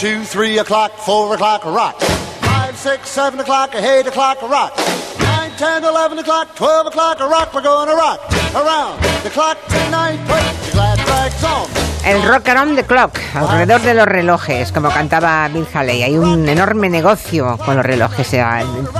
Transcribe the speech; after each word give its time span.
two, 0.00 0.24
three 0.24 0.56
o'clock, 0.56 0.92
four 0.92 1.34
o'clock, 1.34 1.62
rock. 1.66 2.00
Five, 2.40 2.74
six, 2.74 3.10
seven 3.10 3.38
o'clock, 3.38 3.74
eight 3.74 4.06
o'clock, 4.06 4.40
rock. 4.40 4.72
Nine, 5.20 5.50
ten, 5.58 5.84
eleven 5.84 6.18
o'clock, 6.18 6.56
twelve 6.56 6.86
o'clock, 6.86 7.20
rock. 7.20 7.52
We're 7.52 7.60
going 7.60 7.86
to 7.86 7.94
rock 7.94 8.18
around 8.54 8.98
the 9.22 9.28
clock 9.28 9.58
tonight. 9.68 10.18
Put 10.26 10.72
glad 10.72 10.98
on. 11.44 11.68
El 12.02 12.76
the 12.76 12.84
clock, 12.84 13.18
alrededor 13.34 13.82
de 13.82 13.92
los 13.92 14.06
relojes, 14.06 14.72
como 14.72 14.88
cantaba 14.88 15.46
Bill 15.48 15.66
Haley. 15.70 16.02
Hay 16.02 16.16
un 16.16 16.48
enorme 16.48 16.88
negocio 16.88 17.58
con 17.58 17.76
los 17.76 17.84
relojes, 17.84 18.32
eh, 18.32 18.42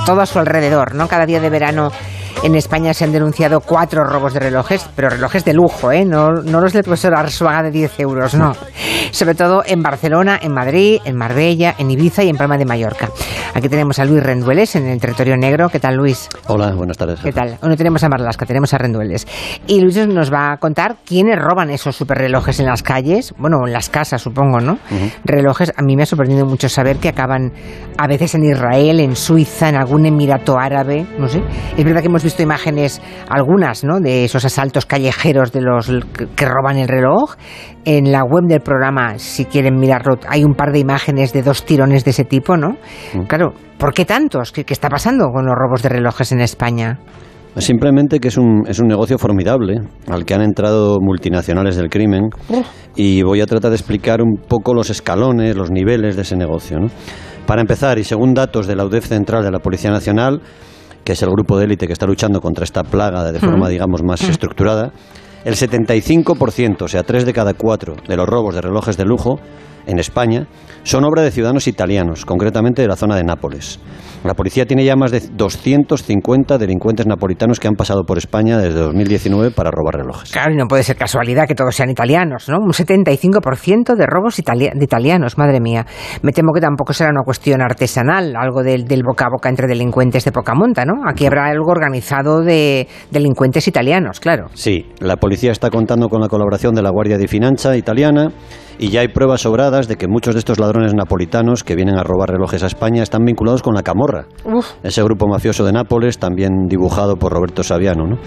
todo 0.05 0.21
a 0.21 0.27
su 0.27 0.37
alrededor, 0.37 0.93
¿no? 0.93 1.07
Cada 1.07 1.25
día 1.25 1.39
de 1.39 1.49
verano 1.49 1.91
en 2.43 2.55
España 2.55 2.93
se 2.93 3.03
han 3.03 3.11
denunciado 3.11 3.61
cuatro 3.61 4.03
robos 4.03 4.33
de 4.33 4.39
relojes, 4.39 4.89
pero 4.95 5.09
relojes 5.09 5.45
de 5.45 5.53
lujo, 5.53 5.91
¿eh? 5.91 6.05
no, 6.05 6.31
no 6.41 6.59
los 6.59 6.73
del 6.73 6.83
profesor 6.83 7.13
Arzuaga 7.15 7.63
de 7.63 7.71
10 7.71 7.99
euros, 7.99 8.33
no. 8.33 8.53
Sobre 9.11 9.35
todo 9.35 9.63
en 9.65 9.83
Barcelona, 9.83 10.39
en 10.41 10.51
Madrid, 10.51 11.01
en 11.05 11.17
Marbella, 11.17 11.75
en 11.77 11.91
Ibiza 11.91 12.23
y 12.23 12.29
en 12.29 12.37
Palma 12.37 12.57
de 12.57 12.65
Mallorca. 12.65 13.09
Aquí 13.53 13.69
tenemos 13.69 13.99
a 13.99 14.05
Luis 14.05 14.23
Rendueles 14.23 14.75
en 14.75 14.87
el 14.87 14.99
territorio 14.99 15.37
negro. 15.37 15.69
¿Qué 15.69 15.79
tal, 15.79 15.95
Luis? 15.95 16.29
Hola, 16.47 16.73
buenas 16.73 16.97
tardes. 16.97 17.19
¿Qué 17.19 17.31
tal? 17.31 17.57
Hoy 17.61 17.69
no 17.69 17.75
tenemos 17.75 18.03
a 18.03 18.09
Marlasca, 18.09 18.45
tenemos 18.45 18.73
a 18.73 18.77
Rendueles. 18.77 19.27
Y 19.67 19.81
Luis 19.81 20.07
nos 20.07 20.33
va 20.33 20.53
a 20.53 20.57
contar 20.57 20.97
quiénes 21.05 21.37
roban 21.37 21.69
esos 21.69 21.95
superrelojes 21.95 22.59
en 22.59 22.65
las 22.65 22.81
calles, 22.81 23.33
bueno, 23.37 23.67
en 23.67 23.73
las 23.73 23.89
casas, 23.89 24.21
supongo, 24.21 24.59
¿no? 24.59 24.79
Relojes, 25.25 25.73
a 25.75 25.81
mí 25.83 25.95
me 25.95 26.03
ha 26.03 26.05
sorprendido 26.05 26.45
mucho 26.45 26.69
saber 26.69 26.97
que 26.97 27.09
acaban 27.09 27.51
a 27.97 28.07
veces 28.07 28.33
en 28.35 28.45
Israel, 28.45 28.99
en 28.99 29.15
Suiza, 29.15 29.69
en 29.69 29.75
algún 29.75 30.05
emirato 30.05 30.57
árabe, 30.57 31.05
no 31.19 31.27
sé. 31.27 31.43
Es 31.77 31.83
verdad 31.83 32.01
que 32.01 32.07
hemos 32.07 32.23
visto 32.23 32.30
imágenes, 32.39 33.01
algunas, 33.29 33.83
¿no? 33.83 33.99
De 33.99 34.25
esos 34.25 34.45
asaltos 34.45 34.85
callejeros 34.85 35.51
de 35.51 35.61
los 35.61 35.91
que, 36.35 36.45
roban 36.45 36.77
el 36.77 36.87
reloj. 36.87 37.35
En 37.85 38.11
la 38.11 38.23
web 38.23 38.43
del 38.47 38.61
programa, 38.61 39.17
si 39.17 39.45
quieren 39.45 39.75
mirarlo, 39.75 40.19
hay 40.27 40.43
un 40.43 40.53
par 40.53 40.71
de 40.71 40.79
imágenes 40.79 41.33
de 41.33 41.41
dos 41.41 41.65
tirones 41.65 42.05
de 42.05 42.11
ese 42.11 42.25
tipo, 42.25 42.57
¿no? 42.57 42.77
Claro, 43.27 43.53
¿por 43.77 43.93
qué 43.93 44.05
tantos? 44.05 44.51
¿Qué, 44.51 44.63
qué 44.63 44.73
está 44.73 44.89
pasando 44.89 45.29
con 45.33 45.45
los 45.45 45.55
robos 45.55 45.81
de 45.81 45.89
relojes 45.89 46.31
en 46.31 46.41
España? 46.41 46.99
Simplemente 47.57 48.19
que 48.19 48.29
es 48.29 48.37
un, 48.37 48.63
es 48.65 48.79
un 48.79 48.87
negocio 48.87 49.17
formidable 49.17 49.81
al 50.07 50.23
que 50.23 50.33
han 50.33 50.41
entrado 50.41 50.99
multinacionales 51.01 51.75
del 51.75 51.89
crimen 51.89 52.29
y 52.95 53.23
voy 53.23 53.41
a 53.41 53.45
tratar 53.45 53.71
de 53.71 53.75
explicar 53.75 54.21
un 54.21 54.37
poco 54.37 54.73
los 54.73 54.89
escalones, 54.89 55.57
los 55.57 55.69
niveles 55.69 56.15
de 56.15 56.21
ese 56.21 56.37
negocio. 56.37 56.79
¿no? 56.79 56.87
Para 57.45 57.59
empezar, 57.59 57.99
y 57.99 58.05
según 58.05 58.33
datos 58.33 58.67
de 58.67 58.77
la 58.77 58.85
UDEF 58.85 59.05
Central 59.05 59.43
de 59.43 59.51
la 59.51 59.59
Policía 59.59 59.91
Nacional, 59.91 60.41
que 61.03 61.13
es 61.13 61.21
el 61.23 61.29
grupo 61.29 61.57
de 61.57 61.65
élite 61.65 61.87
que 61.87 61.93
está 61.93 62.05
luchando 62.05 62.41
contra 62.41 62.63
esta 62.63 62.83
plaga 62.83 63.31
de 63.31 63.39
forma, 63.39 63.69
digamos, 63.69 64.03
más 64.03 64.21
estructurada, 64.21 64.91
el 65.43 65.55
75%, 65.55 66.83
o 66.83 66.87
sea, 66.87 67.03
tres 67.03 67.25
de 67.25 67.33
cada 67.33 67.53
cuatro 67.53 67.95
de 68.07 68.15
los 68.15 68.27
robos 68.27 68.53
de 68.55 68.61
relojes 68.61 68.97
de 68.97 69.05
lujo 69.05 69.39
en 69.87 69.97
España 69.99 70.47
son 70.83 71.03
obra 71.03 71.23
de 71.23 71.31
ciudadanos 71.31 71.67
italianos, 71.67 72.25
concretamente 72.25 72.81
de 72.81 72.87
la 72.87 72.95
zona 72.95 73.15
de 73.15 73.23
Nápoles. 73.23 73.79
La 74.23 74.33
policía 74.35 74.65
tiene 74.65 74.85
ya 74.85 74.95
más 74.95 75.11
de 75.11 75.19
250 75.19 76.57
delincuentes 76.57 77.07
napolitanos 77.07 77.59
que 77.59 77.67
han 77.67 77.73
pasado 77.75 78.03
por 78.03 78.17
España 78.17 78.57
desde 78.59 78.79
2019 78.79 79.51
para 79.51 79.71
robar 79.71 79.95
relojes. 79.95 80.31
Claro, 80.31 80.53
y 80.53 80.57
no 80.57 80.67
puede 80.67 80.83
ser 80.83 80.95
casualidad 80.95 81.47
que 81.47 81.55
todos 81.55 81.75
sean 81.75 81.89
italianos, 81.89 82.47
¿no? 82.47 82.57
Un 82.57 82.71
75% 82.71 83.95
de 83.95 84.05
robos 84.05 84.37
itali- 84.39 84.71
de 84.73 84.83
italianos, 84.83 85.37
madre 85.37 85.59
mía. 85.59 85.85
Me 86.21 86.31
temo 86.31 86.51
que 86.53 86.61
tampoco 86.61 86.93
será 86.93 87.09
una 87.09 87.23
cuestión 87.23 87.61
artesanal, 87.61 88.35
algo 88.35 88.61
del, 88.63 88.85
del 88.85 89.01
boca 89.03 89.25
a 89.25 89.29
boca 89.31 89.49
entre 89.49 89.67
delincuentes 89.67 90.25
de 90.25 90.31
poca 90.31 90.53
monta, 90.53 90.85
¿no? 90.85 90.93
Aquí 91.09 91.25
habrá 91.25 91.47
algo 91.47 91.71
organizado 91.71 92.41
de 92.41 92.87
delincuentes 93.09 93.67
italianos, 93.67 94.19
claro. 94.19 94.47
Sí, 94.53 94.85
la 94.99 95.17
policía 95.17 95.51
está 95.51 95.69
contando 95.69 96.09
con 96.09 96.21
la 96.21 96.27
colaboración 96.27 96.75
de 96.75 96.81
la 96.81 96.89
Guardia 96.91 97.17
di 97.17 97.27
Finanza 97.27 97.75
italiana 97.75 98.31
y 98.77 98.89
ya 98.89 99.01
hay 99.01 99.09
pruebas 99.09 99.41
sobradas 99.41 99.87
de 99.87 99.95
que 99.95 100.07
muchos 100.07 100.33
de 100.35 100.39
estos 100.39 100.59
ladrones 100.59 100.93
napolitanos 100.93 101.63
que 101.63 101.75
vienen 101.75 101.97
a 101.97 102.03
robar 102.03 102.29
relojes 102.31 102.63
a 102.63 102.67
España 102.67 103.03
están 103.03 103.23
vinculados 103.25 103.61
con 103.61 103.75
la 103.75 103.83
Camorra, 103.83 104.10
ese 104.83 105.03
grupo 105.03 105.27
mafioso 105.27 105.65
de 105.65 105.71
Nápoles, 105.71 106.17
también 106.17 106.67
dibujado 106.67 107.15
por 107.15 107.31
Roberto 107.31 107.63
Saviano. 107.63 108.05
¿no? 108.07 108.17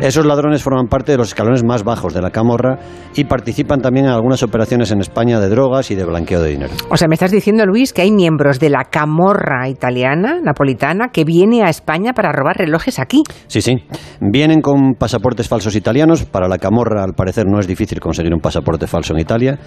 Esos 0.00 0.26
ladrones 0.26 0.62
forman 0.62 0.86
parte 0.86 1.12
de 1.12 1.18
los 1.18 1.28
escalones 1.28 1.64
más 1.64 1.84
bajos 1.84 2.14
de 2.14 2.22
la 2.22 2.30
Camorra 2.30 2.78
y 3.14 3.24
participan 3.24 3.80
también 3.80 4.06
en 4.06 4.12
algunas 4.12 4.42
operaciones 4.42 4.90
en 4.90 5.00
España 5.00 5.40
de 5.40 5.48
drogas 5.48 5.90
y 5.90 5.94
de 5.94 6.04
blanqueo 6.04 6.40
de 6.40 6.50
dinero. 6.50 6.72
O 6.90 6.96
sea, 6.96 7.08
me 7.08 7.14
estás 7.14 7.30
diciendo, 7.30 7.64
Luis, 7.66 7.92
que 7.92 8.02
hay 8.02 8.12
miembros 8.12 8.58
de 8.58 8.70
la 8.70 8.84
camorra 8.84 9.68
italiana, 9.68 10.40
napolitana, 10.42 11.08
que 11.08 11.24
viene 11.24 11.62
a 11.62 11.68
España 11.68 12.12
para 12.12 12.32
robar 12.32 12.56
relojes 12.56 12.98
aquí. 12.98 13.22
Sí, 13.46 13.62
sí. 13.62 13.76
Vienen 14.20 14.60
con 14.60 14.94
pasaportes 14.94 15.48
falsos 15.48 15.74
italianos. 15.76 16.24
Para 16.24 16.48
la 16.48 16.58
camorra, 16.58 17.02
al 17.02 17.14
parecer, 17.14 17.46
no 17.46 17.58
es 17.58 17.66
difícil 17.66 18.00
conseguir 18.00 18.32
un 18.32 18.40
pasaporte 18.40 18.86
falso 18.86 19.14
en 19.14 19.20
Italia. 19.20 19.58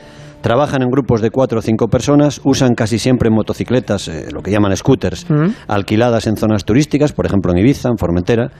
Trabajan 0.42 0.82
en 0.84 0.90
grupos 0.90 1.22
de 1.22 1.32
cuatro 1.32 1.60
o 1.60 1.62
cinco 1.62 1.88
personas. 1.88 2.42
Usan 2.44 2.76
casi 2.76 3.00
siempre 3.00 3.30
motocicletas, 3.30 4.08
eh, 4.08 4.28
lo 4.32 4.42
que 4.42 4.52
llaman 4.52 4.76
scooters, 4.76 5.26
alquiladas 5.68 6.28
en 6.28 6.38
zonas 6.38 6.66
turísticas, 6.66 7.14
por 7.14 7.26
ejemplo 7.26 7.52
en 7.52 7.60
Ibiza, 7.60 7.90
en 7.90 7.98
Formentera. 7.98 8.52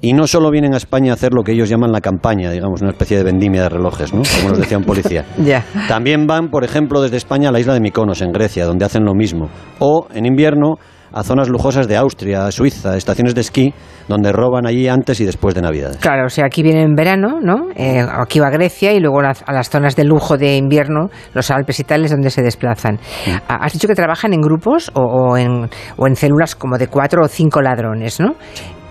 Y 0.00 0.12
no 0.12 0.28
solo 0.28 0.50
vienen 0.50 0.74
a 0.74 0.76
España 0.76 1.10
a 1.10 1.14
hacer 1.14 1.32
lo 1.34 1.42
que 1.42 1.52
ellos 1.52 1.68
llaman 1.68 1.90
la 1.90 2.00
campaña, 2.00 2.52
digamos, 2.52 2.82
una 2.82 2.90
especie 2.90 3.16
de 3.16 3.24
vendimia 3.24 3.62
de 3.62 3.68
relojes, 3.68 4.14
¿no? 4.14 4.22
Como 4.36 4.50
nos 4.50 4.58
decía 4.58 4.78
un 4.78 4.84
policía. 4.84 5.24
También 5.88 6.26
van, 6.28 6.50
por 6.50 6.62
ejemplo, 6.62 7.02
desde 7.02 7.16
España 7.16 7.48
a 7.48 7.52
la 7.52 7.58
isla 7.58 7.74
de 7.74 7.80
Mykonos, 7.80 8.22
en 8.22 8.30
Grecia, 8.30 8.64
donde 8.64 8.84
hacen 8.84 9.04
lo 9.04 9.14
mismo. 9.14 9.48
O, 9.80 10.06
en 10.14 10.24
invierno, 10.24 10.76
a 11.12 11.22
zonas 11.22 11.48
lujosas 11.48 11.88
de 11.88 11.96
Austria, 11.96 12.50
Suiza, 12.50 12.96
estaciones 12.96 13.34
de 13.34 13.40
esquí, 13.40 13.74
donde 14.08 14.32
roban 14.32 14.66
allí 14.66 14.88
antes 14.88 15.20
y 15.20 15.24
después 15.24 15.54
de 15.54 15.62
Navidad. 15.62 15.96
Claro, 16.00 16.26
o 16.26 16.28
sea, 16.28 16.46
aquí 16.46 16.62
viene 16.62 16.82
en 16.82 16.94
verano, 16.94 17.40
¿no? 17.40 17.70
Eh, 17.76 18.04
aquí 18.08 18.40
va 18.40 18.50
Grecia 18.50 18.92
y 18.92 19.00
luego 19.00 19.20
a 19.20 19.52
las, 19.52 19.70
zonas 19.70 19.96
de 19.96 20.04
lujo 20.04 20.36
de 20.36 20.56
invierno, 20.56 21.10
los 21.34 21.50
Alpes 21.50 21.80
y 21.80 21.84
tales, 21.84 22.10
donde 22.10 22.30
se 22.30 22.42
desplazan. 22.42 22.98
Ah, 23.48 23.58
¿Has 23.62 23.72
dicho 23.72 23.88
que 23.88 23.94
trabajan 23.94 24.32
en 24.32 24.40
grupos 24.40 24.90
o, 24.94 25.02
o 25.02 25.36
en, 25.36 25.68
o 25.96 26.06
en 26.06 26.16
células 26.16 26.54
como 26.54 26.78
de 26.78 26.88
cuatro 26.88 27.22
o 27.24 27.28
cinco 27.28 27.60
ladrones, 27.60 28.20
¿no? 28.20 28.34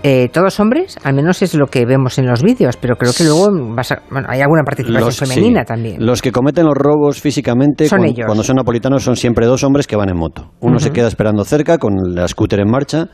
Eh, 0.03 0.30
¿Todos 0.31 0.59
hombres? 0.59 0.97
Al 1.03 1.16
menos 1.16 1.41
es 1.41 1.53
lo 1.56 1.66
que 1.68 1.85
vemos 1.85 2.18
en 2.19 2.28
los 2.28 2.41
vídeos, 2.44 2.78
pero 2.78 2.96
creo 2.96 3.12
que 3.18 3.24
luego 3.24 3.50
vas 3.75 3.91
a- 3.91 4.02
bueno, 4.12 4.28
hay 4.30 4.41
alguna 4.41 4.63
participación 4.63 5.06
Los- 5.08 5.18
femenina 5.19 5.62
sí. 5.62 5.66
también. 5.66 6.06
Los 6.06 6.22
que 6.22 6.31
cometen 6.31 6.66
los 6.66 6.75
robos 6.75 7.19
físicamente 7.19 7.88
Son 7.90 8.00
cuan- 8.00 8.09
ellos. 8.12 8.25
cuando 8.28 8.44
son 8.44 8.56
napolitanos 8.58 9.03
son 9.03 9.16
siempre 9.16 9.47
dos 9.47 9.63
hombres 9.63 9.88
que 9.88 9.96
van 9.96 10.09
en 10.09 10.18
moto. 10.18 10.52
Uno 10.62 10.80
se 10.80 10.91
queda 10.91 11.08
esperando 11.08 11.44
cerca 11.44 11.78
con 11.80 11.94
la 12.13 12.28
scooter 12.28 12.59
en 12.59 12.69
marcha. 12.69 13.08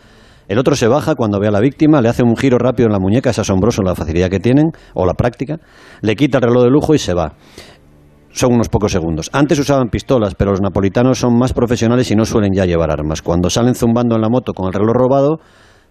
El 0.49 0.59
otro 0.59 0.75
se 0.75 0.87
baja 0.87 1.15
cuando 1.15 1.39
ve 1.39 1.47
a 1.47 1.51
la 1.51 1.61
víctima, 1.61 2.01
le 2.01 2.09
hace 2.09 2.21
un 2.21 2.35
giro 2.35 2.57
rápido 2.57 2.87
en 2.87 2.91
la 2.91 2.99
muñeca, 2.99 3.29
es 3.29 3.39
asombroso 3.39 3.81
la 3.81 3.95
facilidad 3.95 4.29
que 4.29 4.41
tienen, 4.41 4.71
o 4.93 5.05
la 5.05 5.13
práctica, 5.13 5.55
le 6.01 6.15
quita 6.17 6.39
el 6.39 6.43
reloj 6.43 6.63
de 6.63 6.69
lujo 6.69 6.93
y 6.93 6.99
se 6.99 7.13
va. 7.13 7.31
Son 8.29 8.53
unos 8.53 8.67
pocos 8.67 8.91
segundos. 8.91 9.29
Antes 9.31 9.57
usaban 9.57 9.87
pistolas, 9.87 10.35
pero 10.35 10.51
los 10.51 10.59
napolitanos 10.61 11.17
son 11.17 11.37
más 11.39 11.53
profesionales 11.53 12.11
y 12.11 12.15
no 12.15 12.25
suelen 12.25 12.51
ya 12.53 12.65
llevar 12.65 12.91
armas. 12.91 13.21
Cuando 13.21 13.49
salen 13.49 13.73
zumbando 13.73 14.15
en 14.15 14.21
la 14.21 14.27
moto 14.29 14.53
con 14.53 14.67
el 14.67 14.73
reloj 14.73 14.93
robado, 14.93 15.37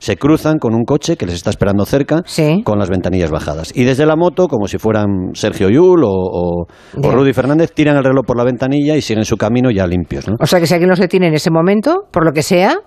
se 0.03 0.17
cruzan 0.17 0.59
con 0.59 0.75
un 0.75 0.83
coche 0.85 1.17
que 1.17 1.27
les 1.27 1.37
está 1.37 1.51
esperando 1.51 1.85
cerca, 1.87 2.23
Sí. 2.27 2.63
con 2.65 2.77
las 2.77 2.91
ventanillas 2.91 3.31
bajadas. 3.31 3.71
Y 3.73 3.85
desde 3.85 4.05
la 4.05 4.17
moto, 4.17 4.49
como 4.49 4.67
si 4.67 4.79
fueran 4.79 5.31
Sergio 5.35 5.69
Yul 5.71 6.03
o, 6.03 6.09
o- 6.11 6.63
o 6.63 6.67
Ya. 7.01 7.13
Rudy 7.13 7.33
Fernández, 7.33 7.73
tiran 7.73 7.97
el 7.97 8.03
reloj 8.03 8.25
por 8.27 8.37
la 8.37 8.43
ventanilla 8.43 8.97
y 8.97 9.01
siguen 9.01 9.25
su 9.25 9.37
camino 9.37 9.71
ya 9.71 9.87
limpios. 9.87 10.27
¿no? 10.27 10.35
O 10.41 10.47
sea, 10.47 10.59
que 10.59 10.67
si 10.67 10.75
alguien 10.75 10.91
los 10.91 10.99
detiene 10.99 11.29
en 11.29 11.35
ese 11.35 11.53
momento, 11.53 12.09
por 12.11 12.25
lo 12.27 12.33
que 12.33 12.43
sea, 12.43 12.79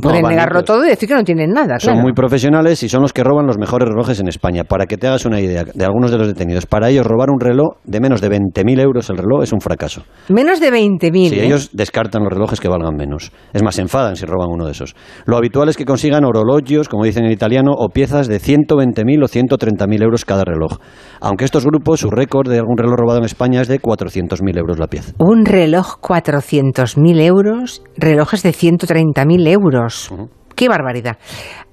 pueden 0.00 0.22
negarlo 0.22 0.62
todo 0.62 0.84
y 0.84 0.90
decir 0.90 1.08
que 1.08 1.14
no 1.14 1.24
tienen 1.24 1.50
nada. 1.50 1.78
Son 1.78 1.92
claro. 1.92 2.02
muy 2.02 2.12
profesionales 2.12 2.82
y 2.82 2.88
son 2.88 3.02
los 3.02 3.12
que 3.12 3.24
roban 3.24 3.46
los 3.46 3.58
mejores 3.58 3.88
relojes 3.88 4.20
en 4.20 4.28
España. 4.28 4.64
Para 4.64 4.86
que 4.86 4.96
te 4.96 5.06
hagas 5.06 5.24
una 5.24 5.40
idea 5.40 5.64
de 5.64 5.84
algunos 5.84 6.10
de 6.10 6.18
los 6.18 6.26
detenidos, 6.26 6.66
para 6.66 6.90
ellos 6.90 7.06
robar 7.06 7.30
un 7.30 7.40
reloj 7.40 7.76
de 7.84 8.00
menos 8.00 8.20
de 8.20 8.30
20.000 8.30 8.80
euros 8.80 9.10
el 9.10 9.16
reloj 9.16 9.42
es 9.42 9.52
un 9.52 9.60
fracaso. 9.60 10.02
Menos 10.28 10.60
de 10.60 10.70
20.000. 10.70 11.28
Si 11.28 11.40
¿eh? 11.40 11.46
ellos 11.46 11.70
descartan 11.72 12.22
los 12.22 12.32
relojes 12.32 12.60
que 12.60 12.68
valgan 12.68 12.96
menos. 12.96 13.32
Es 13.52 13.62
más, 13.62 13.74
se 13.74 13.82
enfadan 13.82 14.16
si 14.16 14.26
roban 14.26 14.48
uno 14.50 14.66
de 14.66 14.72
esos. 14.72 14.94
Lo 15.26 15.36
habitual 15.36 15.68
es 15.68 15.76
que 15.76 15.84
consigan 15.84 16.24
orologios, 16.24 16.88
como 16.88 17.04
dicen 17.04 17.24
en 17.24 17.32
italiano, 17.32 17.72
o 17.76 17.88
piezas 17.88 18.28
de 18.28 18.40
120.000 18.40 19.24
o 19.24 19.28
130.000 19.28 20.02
euros 20.02 20.24
cada 20.24 20.44
reloj. 20.44 20.78
Aunque 21.20 21.44
estos 21.44 21.64
grupos, 21.64 22.00
su 22.00 22.10
récord 22.10 22.48
de 22.48 22.58
algún 22.58 22.76
reloj 22.76 22.96
robado 22.96 23.18
en 23.18 23.24
España 23.24 23.60
es 23.60 23.68
de 23.68 23.80
400.000 23.80 24.58
euros 24.58 24.78
la 24.78 24.86
pieza. 24.86 25.12
Un 25.18 25.44
reloj 25.44 25.98
400.000 26.00 27.20
euros, 27.22 27.82
relojes 27.96 28.42
de 28.42 28.50
130.000 28.50 29.48
euros. 29.48 29.77
¡Qué 30.54 30.68
barbaridad! 30.68 31.16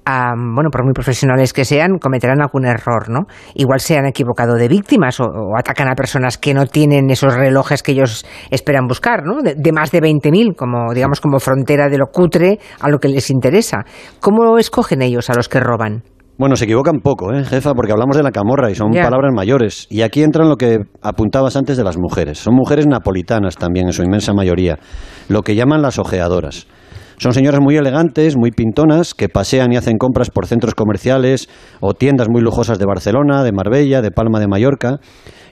Bueno, 0.06 0.70
por 0.70 0.84
muy 0.84 0.92
profesionales 0.92 1.52
que 1.52 1.64
sean, 1.64 1.98
cometerán 2.00 2.40
algún 2.40 2.64
error, 2.66 3.08
¿no? 3.08 3.26
Igual 3.54 3.80
se 3.80 3.98
han 3.98 4.06
equivocado 4.06 4.54
de 4.54 4.68
víctimas 4.68 5.18
o, 5.18 5.24
o 5.24 5.58
atacan 5.58 5.88
a 5.88 5.96
personas 5.96 6.38
que 6.38 6.54
no 6.54 6.66
tienen 6.66 7.10
esos 7.10 7.34
relojes 7.34 7.82
que 7.82 7.90
ellos 7.90 8.24
esperan 8.50 8.86
buscar, 8.86 9.24
¿no? 9.24 9.42
De, 9.42 9.56
de 9.56 9.72
más 9.72 9.90
de 9.90 10.00
20.000, 10.00 10.54
como, 10.54 10.94
digamos, 10.94 11.20
como 11.20 11.40
frontera 11.40 11.88
de 11.88 11.98
lo 11.98 12.06
cutre 12.06 12.60
a 12.80 12.88
lo 12.88 12.98
que 12.98 13.08
les 13.08 13.28
interesa. 13.30 13.78
¿Cómo 14.20 14.56
escogen 14.58 15.02
ellos 15.02 15.28
a 15.30 15.34
los 15.34 15.48
que 15.48 15.58
roban? 15.58 16.04
Bueno, 16.38 16.54
se 16.54 16.66
equivocan 16.66 17.00
poco, 17.00 17.32
¿eh, 17.32 17.44
jefa? 17.44 17.72
Porque 17.72 17.92
hablamos 17.92 18.16
de 18.16 18.22
la 18.22 18.30
camorra 18.30 18.70
y 18.70 18.74
son 18.74 18.92
palabras 18.92 19.32
mayores. 19.34 19.86
Y 19.90 20.02
aquí 20.02 20.22
entran 20.22 20.50
lo 20.50 20.56
que 20.56 20.80
apuntabas 21.00 21.56
antes 21.56 21.78
de 21.78 21.82
las 21.82 21.96
mujeres. 21.96 22.38
Son 22.38 22.54
mujeres 22.54 22.86
napolitanas 22.86 23.56
también, 23.56 23.86
en 23.86 23.92
su 23.94 24.02
inmensa 24.02 24.34
mayoría. 24.34 24.78
Lo 25.28 25.42
que 25.42 25.56
llaman 25.56 25.80
las 25.80 25.98
ojeadoras. 25.98 26.68
Son 27.18 27.32
señoras 27.32 27.60
muy 27.60 27.76
elegantes, 27.76 28.36
muy 28.36 28.50
pintonas, 28.50 29.14
que 29.14 29.30
pasean 29.30 29.72
y 29.72 29.76
hacen 29.76 29.96
compras 29.96 30.28
por 30.28 30.46
centros 30.46 30.74
comerciales 30.74 31.48
o 31.80 31.94
tiendas 31.94 32.28
muy 32.28 32.42
lujosas 32.42 32.78
de 32.78 32.84
Barcelona, 32.84 33.42
de 33.42 33.52
Marbella, 33.52 34.02
de 34.02 34.10
Palma 34.10 34.38
de 34.38 34.48
Mallorca. 34.48 34.98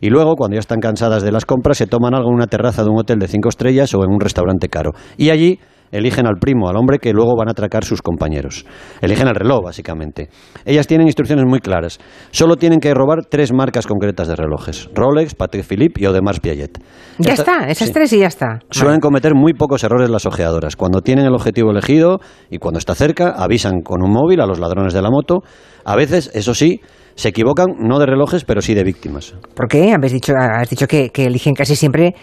Y 0.03 0.11
luego, 0.11 0.35
cuando 0.37 0.57
ya 0.57 0.61
están 0.61 0.81
cansadas 0.81 1.23
de 1.23 1.33
las 1.33 1.47
compras, 1.47 1.79
se 1.79 1.87
toman 1.87 2.15
algo 2.15 2.29
en 2.29 2.35
una 2.35 2.49
terraza 2.49 2.85
de 2.85 2.91
un 2.91 2.99
hotel 2.99 3.19
de 3.19 3.29
cinco 3.29 3.49
estrellas 3.49 3.95
o 3.95 4.05
en 4.05 4.11
un 4.11 4.21
restaurante 4.21 4.69
caro. 4.69 4.91
Y 5.17 5.31
allí 5.31 5.59
eligen 5.97 6.27
al 6.27 6.37
primo, 6.37 6.69
al 6.69 6.77
hombre 6.77 6.99
que 6.99 7.13
luego 7.13 7.37
van 7.37 7.49
a 7.49 7.53
atracar 7.53 7.85
sus 7.85 8.03
compañeros. 8.03 8.67
Eligen 9.01 9.29
el 9.29 9.35
reloj, 9.35 9.65
básicamente. 9.65 10.29
Ellas 10.65 10.87
tienen 10.87 11.07
instrucciones 11.07 11.45
muy 11.47 11.61
claras. 11.61 11.99
Solo 12.31 12.57
tienen 12.57 12.81
que 12.81 12.93
robar 12.93 13.25
tres 13.31 13.53
marcas 13.53 13.87
concretas 13.87 14.29
de 14.29 14.37
relojes. 14.37 14.91
Rolex, 14.95 15.35
Patek 15.35 15.65
Philippe 15.65 16.01
y 16.03 16.05
Audemars 16.07 16.41
Piguet. 16.41 16.79
Ya 17.19 17.35
está, 17.35 17.69
esas 17.69 17.93
tres 17.93 18.13
y 18.13 18.19
ya 18.19 18.27
está. 18.27 18.59
Suelen 18.71 19.01
cometer 19.01 19.35
muy 19.35 19.55
pocos 19.55 19.85
errores 19.85 20.11
las 20.11 20.27
ojeadoras. 20.27 20.77
Cuando 20.77 21.01
tienen 21.01 21.27
el 21.27 21.35
objetivo 21.35 21.71
elegido 21.71 22.19
y 22.51 22.59
cuando 22.59 22.79
está 22.79 22.95
cerca, 22.95 23.31
avisan 23.31 23.83
con 23.83 24.03
un 24.03 24.11
móvil 24.11 24.41
a 24.41 24.47
los 24.47 24.59
ladrones 24.59 24.93
de 24.93 25.03
la 25.03 25.11
moto. 25.11 25.43
A 25.85 25.97
veces, 25.97 26.31
eso 26.35 26.55
sí, 26.55 26.81
se 27.15 27.29
equivocan 27.29 27.75
no 27.79 27.99
de 27.99 28.07
relojes, 28.07 28.45
pero 28.45 28.61
sí 28.61 28.75
de 28.75 28.85
víctimas. 28.85 29.35
¿Por 29.55 29.69
qué? 29.69 29.93
Habéis 29.93 30.13
dicho, 30.13 30.33
has 30.37 30.69
dicho 30.69 30.87
que, 30.87 31.11
que 31.11 31.27
eligen 31.27 31.55
casi 31.55 31.77
siempre 31.77 32.15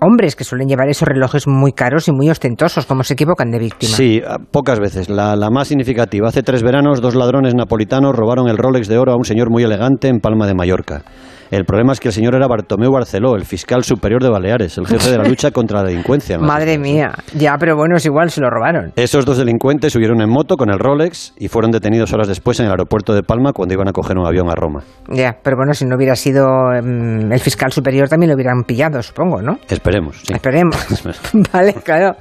hombres 0.00 0.36
que 0.36 0.44
suelen 0.44 0.68
llevar 0.68 0.88
esos 0.88 1.08
relojes 1.08 1.46
muy 1.46 1.72
caros 1.72 2.08
y 2.08 2.12
muy 2.12 2.28
ostentosos, 2.30 2.86
como 2.86 3.02
se 3.02 3.14
equivocan 3.14 3.50
de 3.50 3.58
víctima. 3.58 3.92
Sí, 3.96 4.20
pocas 4.50 4.80
veces. 4.80 5.08
La, 5.08 5.36
la, 5.36 5.50
más 5.50 5.68
significativa. 5.68 6.28
Hace 6.28 6.42
tres 6.42 6.62
veranos, 6.62 7.00
dos 7.00 7.14
ladrones 7.14 7.54
napolitanos 7.54 8.14
robaron 8.14 8.48
el 8.48 8.58
Rolex 8.58 8.88
de 8.88 8.98
oro 8.98 9.12
a 9.12 9.16
un 9.16 9.24
señor 9.24 9.50
muy 9.50 9.62
elegante 9.62 10.08
en 10.08 10.20
Palma 10.20 10.46
de 10.46 10.54
Mallorca. 10.54 11.02
El 11.50 11.64
problema 11.64 11.92
es 11.92 12.00
que 12.00 12.08
el 12.08 12.14
señor 12.14 12.34
era 12.34 12.46
Bartomeu 12.46 12.92
Barceló, 12.92 13.36
el 13.36 13.44
fiscal 13.44 13.84
superior 13.84 14.22
de 14.22 14.30
Baleares, 14.30 14.78
el 14.78 14.86
jefe 14.86 15.10
de 15.10 15.18
la 15.18 15.24
lucha 15.24 15.50
contra 15.50 15.82
la 15.82 15.88
delincuencia. 15.88 16.38
Madre 16.38 16.78
mía, 16.78 17.12
ya, 17.34 17.56
pero 17.58 17.76
bueno, 17.76 17.96
es 17.96 18.06
igual, 18.06 18.30
se 18.30 18.40
lo 18.40 18.50
robaron. 18.50 18.92
Esos 18.96 19.24
dos 19.24 19.38
delincuentes 19.38 19.92
subieron 19.92 20.20
en 20.20 20.28
moto 20.28 20.56
con 20.56 20.70
el 20.70 20.78
Rolex 20.78 21.34
y 21.38 21.48
fueron 21.48 21.70
detenidos 21.70 22.12
horas 22.12 22.28
después 22.28 22.58
en 22.60 22.66
el 22.66 22.72
aeropuerto 22.72 23.14
de 23.14 23.22
Palma 23.22 23.52
cuando 23.52 23.74
iban 23.74 23.88
a 23.88 23.92
coger 23.92 24.18
un 24.18 24.26
avión 24.26 24.48
a 24.50 24.54
Roma. 24.54 24.82
Ya, 25.08 25.36
pero 25.42 25.56
bueno, 25.56 25.72
si 25.74 25.84
no 25.84 25.96
hubiera 25.96 26.16
sido 26.16 26.46
mm, 26.46 27.32
el 27.32 27.40
fiscal 27.40 27.72
superior 27.72 28.08
también 28.08 28.30
lo 28.30 28.34
hubieran 28.34 28.64
pillado, 28.64 29.02
supongo, 29.02 29.40
¿no? 29.42 29.58
Esperemos, 29.68 30.22
sí. 30.24 30.32
Esperemos. 30.32 30.76
vale, 31.52 31.74
claro. 31.74 32.16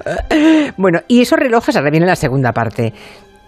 Bueno, 0.77 0.99
y 1.07 1.21
esos 1.21 1.39
relojes, 1.39 1.75
ahora 1.75 1.89
viene 1.89 2.05
la 2.05 2.15
segunda 2.15 2.51
parte. 2.51 2.93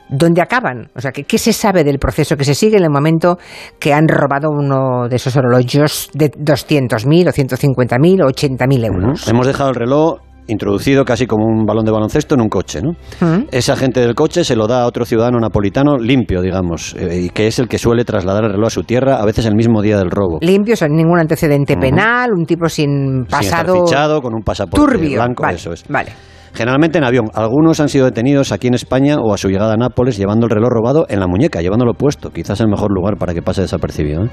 ¿Dónde 0.10 0.42
acaban? 0.42 0.90
O 0.96 1.02
sea, 1.02 1.12
¿qué, 1.12 1.24
¿qué, 1.24 1.38
se 1.38 1.54
sabe 1.54 1.84
del 1.84 2.00
proceso 2.00 2.38
que 2.38 2.44
se 2.44 2.56
sigue 2.56 2.78
en 2.78 2.84
el 2.84 2.90
momento 2.90 3.38
que 3.80 3.94
han 3.94 4.08
robado 4.08 4.50
uno 4.50 5.08
de 5.10 5.16
esos 5.16 5.36
relojes 5.36 6.10
de 6.14 6.32
200.000 6.32 7.28
o 7.28 7.32
150.000 7.32 8.24
o 8.24 8.28
80.000 8.28 8.86
euros? 8.86 9.22
Uh 9.22 9.26
-huh. 9.26 9.30
Hemos 9.30 9.48
dejado 9.48 9.70
el 9.70 9.76
reloj 9.76 10.20
introducido 10.48 11.04
casi 11.04 11.28
como 11.28 11.46
un 11.46 11.66
balón 11.66 11.86
de 11.86 11.92
baloncesto 11.92 12.36
en 12.36 12.42
un 12.42 12.50
coche, 12.50 12.82
¿no? 12.82 12.92
Uh 12.92 13.26
-huh. 13.26 13.48
Ese 13.52 13.72
agente 13.72 14.00
del 14.00 14.16
coche 14.16 14.44
se 14.44 14.56
lo 14.56 14.66
da 14.66 14.84
a 14.84 14.86
otro 14.86 15.06
ciudadano 15.06 15.40
napolitano 15.40 15.98
limpio, 15.98 16.42
digamos, 16.42 16.96
eh, 16.96 17.24
y 17.26 17.30
que 17.30 17.48
es 17.48 17.60
el 17.60 17.68
que 17.68 17.78
suele 17.78 18.06
trasladar 18.06 18.46
el 18.46 18.52
reloj 18.52 18.68
a 18.68 18.70
su 18.70 18.84
tierra, 18.84 19.18
a 19.18 19.26
veces 19.26 19.46
el 19.46 19.56
mismo 19.56 19.82
día 19.82 19.98
del 19.98 20.10
robo. 20.10 20.40
Limpio, 20.42 20.76
sin 20.76 20.96
ningún 20.96 21.20
antecedente 21.20 21.74
uh 21.74 21.78
-huh. 21.78 21.82
penal, 21.82 22.32
un 22.34 22.46
tipo 22.46 22.70
sin 22.70 23.26
pasado... 23.30 23.74
Sin 23.74 23.86
fichado, 23.88 24.22
con 24.22 24.34
un 24.34 24.42
pasaporte 24.42 24.86
turbio. 24.86 25.18
blanco, 25.18 25.44
vale, 25.44 25.58
eso 25.58 25.74
es. 25.74 25.84
Vale. 25.90 26.12
Generalmente 26.58 26.98
en 26.98 27.04
avión. 27.04 27.30
Algunos 27.36 27.80
han 27.80 27.88
sido 27.88 28.06
detenidos 28.06 28.52
aquí 28.52 28.66
en 28.66 28.74
España 28.74 29.18
o 29.22 29.32
a 29.32 29.38
su 29.38 29.48
llegada 29.48 29.74
a 29.74 29.78
Nápoles 29.78 30.18
llevando 30.18 30.48
el 30.48 30.50
reloj 30.50 30.72
robado 30.72 31.06
en 31.08 31.20
la 31.20 31.28
muñeca, 31.28 31.62
llevándolo 31.62 31.94
puesto. 31.94 32.32
Quizás 32.32 32.60
el 32.62 32.68
mejor 32.68 32.92
lugar 32.92 33.18
para 33.18 33.36
que 33.36 33.44
pase 33.44 33.62
desapercibido. 33.62 34.24
¿eh? 34.24 34.30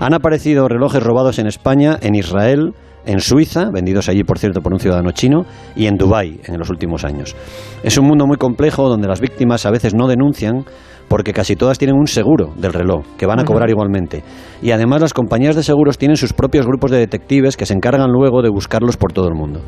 Han 0.00 0.14
aparecido 0.14 0.68
relojes 0.68 1.02
robados 1.02 1.38
en 1.38 1.46
España, 1.46 1.98
en 2.00 2.14
Israel, 2.14 2.72
en 3.04 3.20
Suiza, 3.20 3.68
vendidos 3.70 4.08
allí 4.08 4.24
por 4.24 4.38
cierto 4.38 4.62
por 4.62 4.72
un 4.72 4.80
ciudadano 4.80 5.10
chino, 5.12 5.44
y 5.76 5.84
en 5.84 5.98
Dubái 5.98 6.40
en 6.44 6.58
los 6.58 6.70
últimos 6.70 7.04
años. 7.04 7.36
Es 7.82 7.98
un 7.98 8.06
mundo 8.06 8.26
muy 8.26 8.38
complejo 8.38 8.88
donde 8.88 9.06
las 9.06 9.20
víctimas 9.20 9.66
a 9.66 9.70
veces 9.70 9.94
no 9.94 10.08
denuncian 10.08 10.64
porque 11.10 11.32
casi 11.32 11.56
todas 11.56 11.76
tienen 11.76 11.96
un 11.96 12.06
seguro 12.06 12.52
del 12.56 12.72
reloj, 12.72 13.04
que 13.18 13.26
van 13.26 13.40
a 13.40 13.44
cobrar 13.44 13.66
uh 13.66 13.70
-huh. 13.70 13.74
igualmente. 13.74 14.22
Y 14.62 14.70
además 14.70 15.00
las 15.00 15.12
compañías 15.12 15.56
de 15.56 15.64
seguros 15.64 15.98
tienen 15.98 16.16
sus 16.16 16.32
propios 16.32 16.66
grupos 16.66 16.92
de 16.92 16.98
detectives 16.98 17.56
que 17.56 17.66
se 17.66 17.74
encargan 17.74 18.12
luego 18.12 18.42
de 18.42 18.48
buscarlos 18.48 18.96
por 18.96 19.12
todo 19.12 19.26
el 19.26 19.34
mundo. 19.34 19.60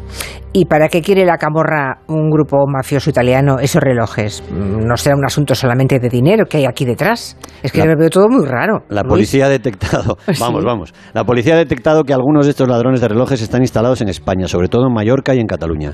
¿Y 0.53 0.67
para 0.67 0.89
qué 0.89 1.03
quiere 1.03 1.25
la 1.25 1.39
camorra 1.39 2.03
un 2.07 2.31
grupo 2.31 2.65
mafioso 2.69 3.11
italiano 3.11 3.59
esos 3.59 3.83
relojes? 3.83 4.45
¿No 4.53 4.97
será 4.97 5.17
un 5.17 5.25
asunto 5.25 5.57
solamente 5.57 5.99
de 5.99 6.09
dinero 6.09 6.47
que 6.47 6.59
hay 6.59 6.65
aquí 6.67 6.85
detrás? 6.85 7.37
Es 7.61 7.73
que 7.73 7.79
la, 7.81 7.87
lo 7.87 7.99
veo 7.99 8.09
todo 8.09 8.29
muy 8.29 8.47
raro. 8.47 8.85
La 8.89 9.03
Luis. 9.03 9.11
policía 9.11 9.47
ha 9.47 9.49
detectado, 9.49 10.19
vamos, 10.39 10.61
¿Sí? 10.63 10.67
vamos, 10.67 10.95
la 11.13 11.25
policía 11.25 11.55
ha 11.55 11.59
detectado 11.59 12.05
que 12.05 12.13
algunos 12.15 12.47
de 12.47 12.51
estos 12.51 12.69
ladrones 12.69 13.01
de 13.01 13.09
relojes 13.09 13.43
están 13.43 13.63
instalados 13.63 14.01
en 14.01 14.09
España, 14.09 14.47
sobre 14.47 14.69
todo 14.69 14.87
en 14.87 14.95
Mallorca 14.95 15.35
y 15.35 15.41
en 15.41 15.49
Cataluña 15.49 15.93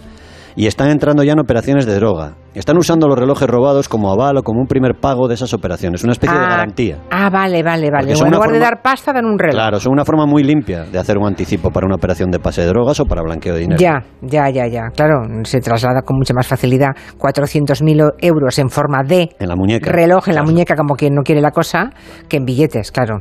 y 0.58 0.66
están 0.66 0.90
entrando 0.90 1.22
ya 1.22 1.34
en 1.34 1.38
operaciones 1.38 1.86
de 1.86 1.94
droga. 1.94 2.34
Están 2.52 2.76
usando 2.78 3.06
los 3.06 3.16
relojes 3.16 3.48
robados 3.48 3.88
como 3.88 4.10
aval 4.10 4.38
o 4.38 4.42
como 4.42 4.60
un 4.60 4.66
primer 4.66 4.96
pago 4.96 5.28
de 5.28 5.34
esas 5.34 5.54
operaciones, 5.54 6.02
una 6.02 6.10
especie 6.10 6.36
ah, 6.36 6.40
de 6.40 6.48
garantía. 6.48 6.98
Ah, 7.12 7.30
vale, 7.30 7.62
vale, 7.62 7.88
vale. 7.92 8.10
En 8.10 8.18
lugar 8.18 8.34
forma, 8.34 8.52
de 8.54 8.58
dar 8.58 8.82
pasta, 8.82 9.12
dan 9.12 9.24
un 9.24 9.38
reloj. 9.38 9.54
Claro, 9.54 9.78
son 9.78 9.92
una 9.92 10.04
forma 10.04 10.26
muy 10.26 10.42
limpia 10.42 10.82
de 10.82 10.98
hacer 10.98 11.16
un 11.16 11.28
anticipo 11.28 11.70
para 11.70 11.86
una 11.86 11.94
operación 11.94 12.32
de 12.32 12.40
pase 12.40 12.62
de 12.62 12.66
drogas 12.66 12.98
o 12.98 13.04
para 13.04 13.22
blanqueo 13.22 13.54
de 13.54 13.60
dinero. 13.60 13.78
Ya, 13.78 14.02
ya, 14.22 14.50
ya, 14.50 14.66
ya. 14.66 14.88
Claro, 14.96 15.20
se 15.44 15.60
traslada 15.60 16.02
con 16.02 16.16
mucha 16.16 16.34
más 16.34 16.48
facilidad 16.48 16.88
400.000 17.20 18.14
euros 18.20 18.58
en 18.58 18.68
forma 18.68 19.04
de 19.06 19.28
en 19.38 19.48
la 19.48 19.54
muñeca. 19.54 19.92
reloj 19.92 20.26
en 20.26 20.32
claro. 20.32 20.44
la 20.44 20.50
muñeca, 20.50 20.74
como 20.74 20.96
quien 20.96 21.14
no 21.14 21.22
quiere 21.22 21.40
la 21.40 21.52
cosa, 21.52 21.90
que 22.28 22.38
en 22.38 22.44
billetes, 22.44 22.90
claro. 22.90 23.20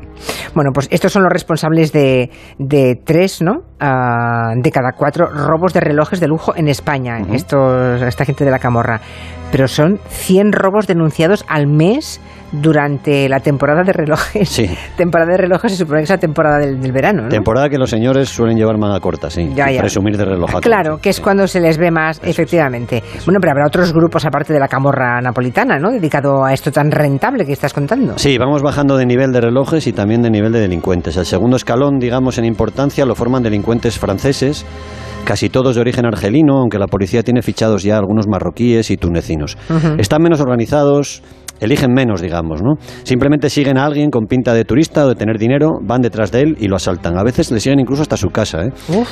Bueno, 0.56 0.70
pues 0.74 0.88
estos 0.90 1.12
son 1.12 1.22
los 1.22 1.32
responsables 1.32 1.92
de, 1.92 2.30
de 2.58 2.96
tres, 3.04 3.40
¿no? 3.42 3.67
Uh, 3.80 4.60
de 4.60 4.72
cada 4.72 4.90
cuatro 4.90 5.28
robos 5.28 5.72
de 5.72 5.78
relojes 5.78 6.18
de 6.18 6.26
lujo 6.26 6.52
en 6.56 6.66
España. 6.66 7.18
Uh 7.20 7.26
-huh. 7.26 7.34
Estos 7.36 8.02
esta 8.02 8.24
gente 8.24 8.44
de 8.44 8.50
la 8.50 8.58
camorra. 8.58 9.00
Pero 9.52 9.68
son 9.68 10.00
100 10.08 10.52
robos 10.52 10.86
denunciados 10.86 11.44
al 11.48 11.68
mes 11.68 12.20
durante 12.52 13.28
la 13.28 13.40
temporada 13.40 13.82
de 13.82 13.92
relojes. 13.92 14.48
Sí. 14.48 14.68
Temporada 14.96 15.32
de 15.32 15.38
relojes 15.38 15.72
se 15.72 15.78
supone 15.78 16.00
que 16.00 16.04
es 16.04 16.10
la 16.10 16.18
temporada 16.18 16.58
del, 16.58 16.80
del 16.80 16.92
verano. 16.92 17.22
¿no? 17.24 17.28
Temporada 17.28 17.68
que 17.68 17.78
los 17.78 17.90
señores 17.90 18.28
suelen 18.28 18.56
llevar 18.56 18.78
manga 18.78 19.00
corta, 19.00 19.30
sí. 19.30 19.52
Ya, 19.54 19.70
ya. 19.70 19.80
Presumir 19.80 20.16
de 20.16 20.24
reloj. 20.24 20.60
Claro, 20.60 20.98
que 20.98 21.10
es 21.10 21.16
sí. 21.16 21.22
cuando 21.22 21.46
se 21.46 21.60
les 21.60 21.78
ve 21.78 21.90
más, 21.90 22.18
Eso 22.18 22.30
efectivamente. 22.30 23.02
Es. 23.16 23.26
Bueno, 23.26 23.38
pero 23.40 23.52
habrá 23.52 23.66
otros 23.66 23.92
grupos 23.92 24.24
aparte 24.24 24.52
de 24.52 24.58
la 24.58 24.68
camorra 24.68 25.20
napolitana, 25.20 25.78
¿no? 25.78 25.90
Dedicado 25.90 26.44
a 26.44 26.52
esto 26.52 26.70
tan 26.72 26.90
rentable 26.90 27.44
que 27.44 27.52
estás 27.52 27.72
contando. 27.72 28.18
Sí, 28.18 28.36
vamos 28.38 28.62
bajando 28.62 28.96
de 28.96 29.06
nivel 29.06 29.32
de 29.32 29.40
relojes 29.40 29.86
y 29.86 29.92
también 29.92 30.22
de 30.22 30.30
nivel 30.30 30.52
de 30.52 30.60
delincuentes. 30.60 31.16
El 31.16 31.26
segundo 31.26 31.56
escalón, 31.56 31.98
digamos, 31.98 32.38
en 32.38 32.44
importancia 32.44 33.04
lo 33.04 33.14
forman 33.14 33.42
delincuentes 33.42 33.67
franceses 33.98 34.64
casi 35.24 35.50
todos 35.50 35.74
de 35.74 35.82
origen 35.82 36.06
argelino, 36.06 36.58
aunque 36.58 36.78
la 36.78 36.86
policía 36.86 37.22
tiene 37.22 37.42
fichados 37.42 37.82
ya 37.82 37.98
algunos 37.98 38.26
marroquíes 38.26 38.90
y 38.90 38.96
tunecinos. 38.96 39.58
Uh 39.68 39.74
-huh. 39.74 40.00
Están 40.00 40.22
menos 40.22 40.40
organizados, 40.40 41.22
eligen 41.60 41.92
menos, 41.92 42.20
digamos, 42.20 42.62
¿no? 42.62 42.74
Simplemente 43.02 43.50
siguen 43.50 43.78
a 43.78 43.84
alguien 43.84 44.10
con 44.10 44.26
pinta 44.26 44.54
de 44.54 44.64
turista 44.64 45.04
o 45.04 45.08
de 45.08 45.14
tener 45.14 45.38
dinero, 45.38 45.80
van 45.82 46.00
detrás 46.00 46.30
de 46.32 46.40
él 46.40 46.56
y 46.58 46.68
lo 46.68 46.76
asaltan. 46.76 47.18
A 47.18 47.22
veces 47.22 47.50
le 47.50 47.60
siguen 47.60 47.80
incluso 47.80 48.02
hasta 48.02 48.16
su 48.16 48.28
casa, 48.28 48.64
¿eh? 48.64 48.70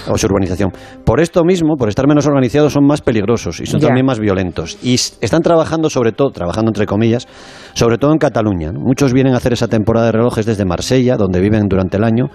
O 0.09 0.17
su 0.17 0.27
urbanización. 0.27 0.71
Por 1.05 1.21
esto 1.21 1.45
mismo, 1.45 1.77
por 1.77 1.89
estar 1.89 2.07
menos 2.07 2.27
organizados, 2.27 2.73
son 2.73 2.87
más 2.87 3.03
peligrosos 3.03 3.61
y 3.61 3.67
son 3.67 3.81
yeah. 3.81 3.89
también 3.89 4.07
más 4.07 4.19
violentos. 4.19 4.79
Y 4.83 4.95
están 4.95 5.43
trabajando 5.43 5.91
sobre 5.91 6.13
todo, 6.13 6.31
trabajando 6.31 6.71
entre 6.71 6.87
comillas, 6.87 7.27
sobre 7.77 7.99
todo 7.99 8.13
en 8.13 8.19
Cataluña. 8.19 8.73
¿no? 8.73 8.81
Muchos 8.81 9.13
vienen 9.13 9.35
a 9.35 9.37
hacer 9.37 9.53
esa 9.53 9.69
temporada 9.69 10.07
de 10.07 10.13
relojes 10.13 10.47
desde 10.47 10.65
Marsella, 10.65 11.17
donde 11.17 11.41
viven 11.41 11.69
durante 11.69 11.99
el 11.99 12.05
año, 12.05 12.29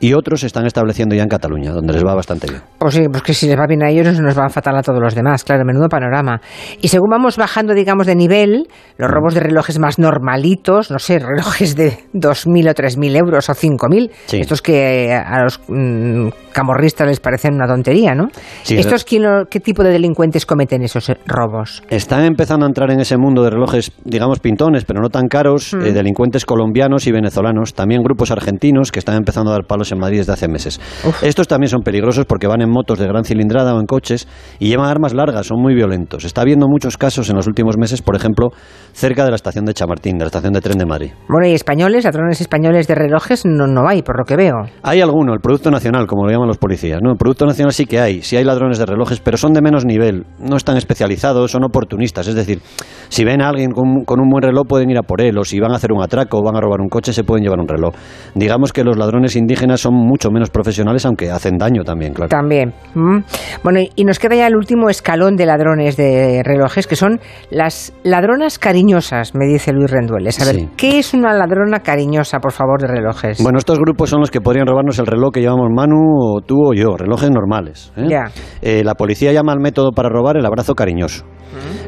y 0.00 0.12
otros 0.14 0.40
se 0.40 0.48
están 0.48 0.66
estableciendo 0.66 1.14
ya 1.14 1.22
en 1.22 1.28
Cataluña, 1.28 1.70
donde 1.70 1.92
les 1.92 2.04
va 2.04 2.16
bastante 2.16 2.48
bien. 2.48 2.62
Pues 2.78 2.94
sí, 2.94 3.02
pues 3.08 3.22
que 3.22 3.32
si 3.32 3.46
les 3.46 3.56
va 3.56 3.66
bien 3.68 3.84
a 3.84 3.90
ellos, 3.90 4.18
nos 4.20 4.36
va 4.36 4.48
fatal 4.48 4.76
a 4.76 4.82
todos 4.82 5.00
los 5.00 5.14
demás, 5.14 5.44
claro, 5.44 5.64
menudo 5.64 5.88
panorama. 5.88 6.40
Y 6.80 6.88
según 6.88 7.10
vamos 7.10 7.36
bajando, 7.36 7.74
digamos, 7.74 8.08
de 8.08 8.16
nivel, 8.16 8.66
los 8.96 9.08
robos 9.08 9.34
de 9.34 9.40
relojes 9.40 9.78
más 9.78 10.00
normalitos, 10.00 10.90
no 10.90 10.98
sé, 10.98 11.20
relojes 11.20 11.76
de 11.76 11.92
2.000 12.14 12.70
o 12.70 12.74
3.000 12.74 13.16
euros 13.16 13.48
o 13.48 13.52
5.000, 13.52 14.10
sí. 14.26 14.40
estos 14.40 14.62
que 14.62 15.12
a 15.14 15.44
los 15.44 15.60
mmm, 15.68 16.28
camorristas 16.52 17.06
les 17.06 17.20
parecen 17.20 17.54
una 17.54 17.68
tontería, 17.68 18.16
¿no? 18.16 18.30
Sí, 18.64 18.76
¿Estos 18.76 19.04
qué 19.04 19.60
tipo 19.60 19.84
de 19.84 19.90
delincuentes 19.90 20.44
cometen 20.44 20.82
esos 20.82 21.12
robos? 21.24 21.84
Están 21.88 22.24
empezando 22.24 22.66
a 22.66 22.68
entrar 22.68 22.90
en 22.90 22.98
ese 22.98 23.16
mundo 23.16 23.44
de 23.44 23.50
relojes, 23.50 23.92
digamos, 24.04 24.40
pintones, 24.40 24.84
pero 24.88 25.02
no 25.02 25.10
tan 25.10 25.28
caros, 25.28 25.74
mm. 25.74 25.82
eh, 25.82 25.92
delincuentes 25.92 26.46
colombianos 26.46 27.06
y 27.06 27.12
venezolanos, 27.12 27.74
también 27.74 28.02
grupos 28.02 28.30
argentinos 28.30 28.90
que 28.90 28.98
están 28.98 29.16
empezando 29.16 29.50
a 29.50 29.52
dar 29.52 29.66
palos 29.66 29.92
en 29.92 29.98
Madrid 29.98 30.18
desde 30.18 30.32
hace 30.32 30.48
meses. 30.48 30.80
Uf. 31.06 31.22
Estos 31.22 31.46
también 31.46 31.68
son 31.68 31.82
peligrosos 31.82 32.24
porque 32.24 32.46
van 32.46 32.62
en 32.62 32.70
motos 32.70 32.98
de 32.98 33.06
gran 33.06 33.24
cilindrada 33.24 33.74
o 33.74 33.80
en 33.80 33.84
coches 33.84 34.26
y 34.58 34.68
llevan 34.68 34.88
armas 34.88 35.12
largas, 35.12 35.46
son 35.46 35.60
muy 35.60 35.74
violentos. 35.74 36.24
Está 36.24 36.40
habiendo 36.40 36.68
muchos 36.68 36.96
casos 36.96 37.28
en 37.28 37.36
los 37.36 37.46
últimos 37.46 37.76
meses, 37.76 38.00
por 38.00 38.16
ejemplo, 38.16 38.48
cerca 38.92 39.24
de 39.24 39.30
la 39.30 39.36
estación 39.36 39.66
de 39.66 39.74
Chamartín, 39.74 40.16
de 40.16 40.24
la 40.24 40.28
estación 40.28 40.54
de 40.54 40.62
tren 40.62 40.78
de 40.78 40.86
Madrid. 40.86 41.10
Bueno, 41.28 41.46
y 41.46 41.52
españoles, 41.52 42.04
ladrones 42.04 42.40
españoles 42.40 42.88
de 42.88 42.94
relojes 42.94 43.44
no, 43.44 43.66
no 43.66 43.86
hay, 43.86 44.00
por 44.00 44.18
lo 44.18 44.24
que 44.24 44.36
veo. 44.36 44.54
Hay 44.82 45.02
alguno, 45.02 45.34
el 45.34 45.40
Producto 45.40 45.70
Nacional, 45.70 46.06
como 46.06 46.24
lo 46.24 46.32
llaman 46.32 46.48
los 46.48 46.56
policías. 46.56 47.00
¿no? 47.02 47.10
El 47.10 47.18
Producto 47.18 47.44
Nacional 47.44 47.72
sí 47.74 47.84
que 47.84 48.00
hay, 48.00 48.22
sí 48.22 48.36
hay 48.36 48.44
ladrones 48.44 48.78
de 48.78 48.86
relojes, 48.86 49.20
pero 49.20 49.36
son 49.36 49.52
de 49.52 49.60
menos 49.60 49.84
nivel, 49.84 50.24
no 50.38 50.56
están 50.56 50.78
especializados, 50.78 51.50
son 51.50 51.64
oportunistas. 51.64 52.26
Es 52.28 52.34
decir, 52.34 52.62
si 53.10 53.24
ven 53.24 53.42
a 53.42 53.48
alguien 53.48 53.72
con, 53.72 54.04
con 54.04 54.20
un 54.20 54.30
buen 54.30 54.42
reloj, 54.42 54.66
pueden 54.78 54.90
ir 54.90 54.98
a 54.98 55.02
por 55.02 55.20
él, 55.20 55.36
o 55.36 55.44
si 55.44 55.58
van 55.58 55.72
a 55.72 55.74
hacer 55.76 55.90
un 55.92 56.00
atraco 56.00 56.38
o 56.38 56.42
van 56.44 56.54
a 56.54 56.60
robar 56.60 56.80
un 56.80 56.88
coche, 56.88 57.12
se 57.12 57.24
pueden 57.24 57.42
llevar 57.42 57.58
un 57.58 57.66
reloj. 57.66 57.92
Digamos 58.36 58.72
que 58.72 58.84
los 58.84 58.96
ladrones 58.96 59.34
indígenas 59.34 59.80
son 59.80 59.94
mucho 59.94 60.30
menos 60.30 60.50
profesionales, 60.50 61.04
aunque 61.04 61.32
hacen 61.32 61.58
daño 61.58 61.82
también, 61.82 62.14
claro. 62.14 62.28
También. 62.28 62.72
Mm. 62.94 63.18
Bueno, 63.64 63.80
y 63.96 64.04
nos 64.04 64.20
queda 64.20 64.36
ya 64.36 64.46
el 64.46 64.54
último 64.54 64.88
escalón 64.88 65.34
de 65.34 65.46
ladrones 65.46 65.96
de 65.96 66.42
relojes, 66.44 66.86
que 66.86 66.94
son 66.94 67.18
las 67.50 67.92
ladronas 68.04 68.60
cariñosas, 68.60 69.34
me 69.34 69.46
dice 69.46 69.72
Luis 69.72 69.90
Rendueles. 69.90 70.40
A 70.40 70.44
ver, 70.44 70.54
Sí. 70.54 70.68
¿qué 70.76 70.98
es 71.00 71.12
una 71.12 71.32
ladrona 71.34 71.80
cariñosa, 71.80 72.38
por 72.38 72.52
favor, 72.52 72.80
de 72.80 72.86
relojes? 72.86 73.42
Bueno, 73.42 73.58
estos 73.58 73.80
grupos 73.80 74.10
son 74.10 74.20
los 74.20 74.30
que 74.30 74.40
podrían 74.40 74.68
robarnos 74.68 74.96
el 75.00 75.06
reloj 75.06 75.32
que 75.32 75.40
llevamos 75.40 75.70
Manu, 75.74 75.96
o 76.20 76.40
tú 76.40 76.68
o 76.68 76.72
yo, 76.72 76.96
relojes 76.96 77.30
normales. 77.32 77.92
¿eh? 77.96 78.06
Ya. 78.08 78.26
Eh, 78.62 78.84
la 78.84 78.94
policía 78.94 79.32
llama 79.32 79.50
al 79.52 79.58
método 79.58 79.90
para 79.90 80.08
robar 80.08 80.36
el 80.36 80.46
abrazo 80.46 80.76
cariñoso. 80.76 81.24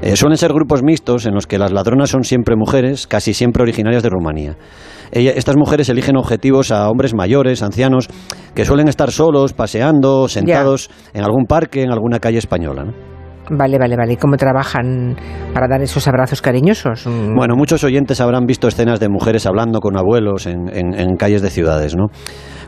Eh, 0.03 0.17
suelen 0.17 0.39
ser 0.39 0.53
grupos 0.55 0.83
mixtos 0.83 1.27
en 1.27 1.35
los 1.35 1.47
que 1.47 1.59
las 1.59 1.73
ladronas 1.73 2.09
son 2.09 2.25
siempre 2.25 2.57
mujeres, 2.57 2.80
casi 3.09 3.35
siempre 3.35 3.63
originarias 3.63 4.03
de 4.03 4.09
Rumanía. 4.09 4.57
Ella- 5.13 5.33
estas 5.35 5.57
mujeres 5.57 5.89
eligen 5.89 6.17
objetivos 6.17 6.71
a 6.71 6.89
hombres 6.89 7.15
mayores, 7.15 7.63
ancianos, 7.63 8.09
que 8.55 8.65
suelen 8.65 8.89
estar 8.89 9.11
solos, 9.11 9.53
paseando, 9.53 10.29
sentados 10.29 10.91
en 11.15 11.25
algún 11.25 11.47
parque, 11.47 11.83
en 11.83 11.91
alguna 11.91 12.21
calle 12.21 12.39
española. 12.39 12.85
¿no? 12.85 13.10
Vale, 13.51 13.79
vale, 13.79 13.97
vale. 13.97 14.13
¿Y 14.13 14.17
cómo 14.17 14.37
trabajan 14.37 15.17
para 15.53 15.67
dar 15.69 15.83
esos 15.83 16.07
abrazos 16.07 16.41
cariñosos? 16.41 17.07
Mm. 17.07 17.35
Bueno, 17.35 17.57
muchos 17.57 17.83
oyentes 17.85 18.21
habrán 18.21 18.47
visto 18.47 18.69
escenas 18.69 19.01
de 19.01 19.09
mujeres 19.09 19.45
hablando 19.47 19.81
con 19.81 19.97
abuelos 19.99 20.47
en, 20.47 20.69
en- 20.73 20.95
en 20.95 21.17
calles 21.17 21.43
de 21.43 21.51
ciudades, 21.51 21.97
¿no? 21.97 22.07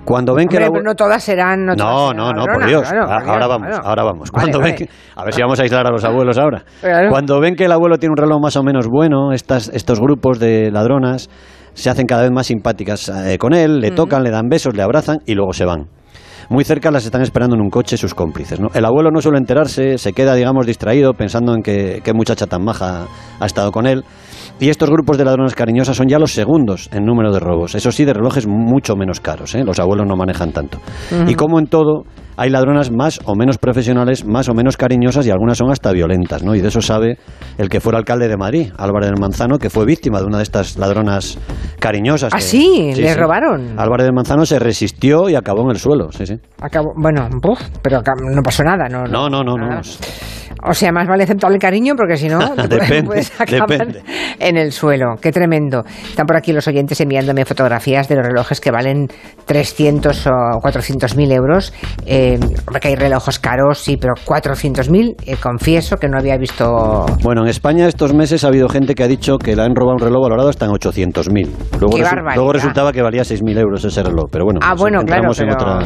Cuando 0.04 0.34
ven 0.34 0.48
que 0.48 0.56
Hombre, 0.56 0.70
pero 0.72 0.82
no 0.82 0.94
todas 0.96 1.22
serán. 1.22 1.64
No, 1.64 1.76
todas 1.76 1.92
No, 1.94 2.08
serán 2.10 2.16
no, 2.16 2.32
no, 2.32 2.44
por 2.52 2.66
Dios. 2.66 2.82
claro, 2.90 3.06
Ah, 3.08 3.20
ahora 3.24 3.46
vamos, 3.46 3.68
claro. 3.68 3.86
ahora 3.86 4.02
vamos. 4.02 4.30
Vale, 4.32 4.42
Cuando 4.50 4.58
ven 4.58 4.74
vale. 4.74 4.86
que- 4.86 4.88
a 5.14 5.24
ver 5.24 5.34
si 5.34 5.40
vamos 5.42 5.60
a 5.60 5.62
aislar 5.62 5.86
a 5.86 5.90
los 5.90 6.04
abuelos 6.04 6.36
ahora. 6.38 6.64
Cuando 7.08 7.40
ven 7.40 7.54
que 7.54 7.66
el 7.66 7.72
abuelo 7.72 7.96
tiene 7.98 8.12
un 8.12 8.16
reloj 8.16 8.40
más 8.42 8.56
o 8.56 8.64
menos 8.64 8.88
bueno, 8.88 9.32
estas, 9.32 9.68
estos 9.68 10.00
grupos 10.00 10.40
de 10.40 10.70
ladronas 10.72 11.30
se 11.74 11.88
hacen 11.90 12.06
cada 12.06 12.22
vez 12.22 12.32
más 12.32 12.48
simpáticas 12.48 13.08
eh, 13.08 13.38
con 13.38 13.54
él, 13.54 13.78
le 13.80 13.92
tocan, 13.92 14.24
le 14.24 14.30
dan 14.30 14.48
besos, 14.48 14.74
le 14.76 14.82
abrazan 14.82 15.18
y 15.26 15.34
luego 15.34 15.52
se 15.52 15.64
van. 15.64 15.86
Muy 16.52 16.64
cerca 16.64 16.90
las 16.90 17.06
están 17.06 17.22
esperando 17.22 17.56
en 17.56 17.62
un 17.62 17.70
coche 17.70 17.96
sus 17.96 18.12
cómplices. 18.12 18.60
¿no? 18.60 18.68
El 18.74 18.84
abuelo 18.84 19.10
no 19.10 19.22
suele 19.22 19.38
enterarse, 19.38 19.96
se 19.96 20.12
queda, 20.12 20.34
digamos, 20.34 20.66
distraído 20.66 21.14
pensando 21.14 21.54
en 21.54 21.62
que 21.62 22.02
qué 22.04 22.12
muchacha 22.12 22.46
tan 22.46 22.62
maja 22.62 23.06
ha 23.40 23.46
estado 23.46 23.72
con 23.72 23.86
él. 23.86 24.04
Y 24.60 24.68
estos 24.68 24.90
grupos 24.90 25.16
de 25.16 25.24
ladronas 25.24 25.54
cariñosas 25.54 25.96
son 25.96 26.08
ya 26.08 26.18
los 26.18 26.32
segundos 26.32 26.90
en 26.92 27.06
número 27.06 27.32
de 27.32 27.40
robos. 27.40 27.74
Eso 27.74 27.90
sí, 27.90 28.04
de 28.04 28.12
relojes 28.12 28.46
mucho 28.46 28.96
menos 28.96 29.20
caros. 29.20 29.54
¿eh? 29.54 29.64
Los 29.64 29.80
abuelos 29.80 30.06
no 30.06 30.14
manejan 30.14 30.52
tanto. 30.52 30.78
Y 31.26 31.34
como 31.36 31.58
en 31.58 31.68
todo, 31.68 32.04
hay 32.36 32.50
ladronas 32.50 32.90
más 32.90 33.20
o 33.24 33.34
menos 33.34 33.58
profesionales, 33.58 34.24
más 34.24 34.48
o 34.48 34.54
menos 34.54 34.76
cariñosas 34.76 35.26
y 35.26 35.30
algunas 35.30 35.58
son 35.58 35.70
hasta 35.70 35.92
violentas. 35.92 36.42
¿no? 36.42 36.54
Y 36.54 36.60
de 36.60 36.68
eso 36.68 36.80
sabe 36.80 37.18
el 37.58 37.68
que 37.68 37.80
fuera 37.80 37.98
alcalde 37.98 38.28
de 38.28 38.36
Madrid, 38.36 38.70
Álvarez 38.76 39.10
del 39.10 39.20
Manzano, 39.20 39.58
que 39.58 39.70
fue 39.70 39.84
víctima 39.84 40.20
de 40.20 40.26
una 40.26 40.38
de 40.38 40.42
estas 40.44 40.76
ladronas 40.78 41.38
cariñosas. 41.78 42.32
¿Ah, 42.32 42.36
que- 42.38 42.42
sí? 42.42 42.92
¿Le 42.96 43.14
robaron? 43.14 43.78
Álvarez 43.78 44.04
del 44.06 44.14
Manzano 44.14 44.46
se 44.46 44.58
resistió 44.58 45.28
y 45.28 45.34
acabó 45.34 45.62
en 45.62 45.70
el 45.70 45.76
suelo. 45.78 46.10
Sí, 46.12 46.26
sí. 46.26 46.34
Acabo- 46.60 46.92
bueno, 46.96 47.28
pero 47.82 47.98
acá 47.98 48.12
no 48.20 48.42
pasó 48.42 48.62
nada, 48.62 48.88
¿no? 48.88 49.04
No, 49.04 49.28
no, 49.28 49.42
no. 49.42 49.80
O 50.64 50.74
sea, 50.74 50.92
más 50.92 51.08
vale 51.08 51.24
aceptar 51.24 51.50
el 51.52 51.58
cariño 51.58 51.94
porque 51.96 52.16
si 52.16 52.28
no, 52.28 52.38
Depende, 52.68 53.02
puedes 53.04 53.32
acabar 53.40 53.68
depende. 53.68 54.02
en 54.38 54.56
el 54.56 54.72
suelo. 54.72 55.16
Qué 55.20 55.32
tremendo. 55.32 55.84
Están 56.08 56.26
por 56.26 56.36
aquí 56.36 56.52
los 56.52 56.66
oyentes 56.68 57.00
enviándome 57.00 57.44
fotografías 57.44 58.08
de 58.08 58.16
los 58.16 58.26
relojes 58.26 58.60
que 58.60 58.70
valen 58.70 59.08
300 59.46 60.26
o 60.28 60.30
400 60.60 61.16
mil 61.16 61.32
euros. 61.32 61.72
Eh, 62.06 62.38
porque 62.64 62.88
hay 62.88 62.94
relojes 62.96 63.38
caros, 63.38 63.78
sí, 63.80 63.96
pero 63.96 64.14
400 64.24 64.88
mil, 64.90 65.14
eh, 65.26 65.36
confieso 65.36 65.96
que 65.96 66.08
no 66.08 66.18
había 66.18 66.36
visto... 66.36 67.06
Bueno, 67.22 67.42
en 67.42 67.48
España 67.48 67.86
estos 67.88 68.14
meses 68.14 68.44
ha 68.44 68.48
habido 68.48 68.68
gente 68.68 68.94
que 68.94 69.02
ha 69.02 69.08
dicho 69.08 69.38
que 69.38 69.56
le 69.56 69.62
han 69.62 69.74
robado 69.74 69.96
un 69.96 70.00
reloj 70.02 70.22
valorado 70.22 70.48
hasta 70.48 70.66
en 70.66 70.72
800.000. 70.72 71.48
Luego, 71.80 71.96
¡Qué 71.96 72.04
resu- 72.04 72.34
luego 72.36 72.52
resultaba 72.52 72.92
que 72.92 73.02
valía 73.02 73.22
6.000 73.22 73.58
euros 73.58 73.84
ese 73.84 74.02
reloj. 74.02 74.26
Pero 74.30 74.44
bueno, 74.44 74.60
Ah, 74.62 74.74
bueno, 74.76 75.00
claro, 75.04 75.30
en 75.36 75.50
otra... 75.50 75.78